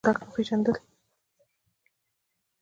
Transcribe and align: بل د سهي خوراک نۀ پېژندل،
بل 0.03 0.07
د 0.07 0.07
سهي 0.11 0.15
خوراک 0.19 0.29
نۀ 0.29 0.29
پېژندل، 0.33 0.75